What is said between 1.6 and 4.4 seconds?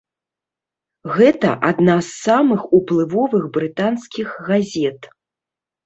адна з самых уплывовых брытанскіх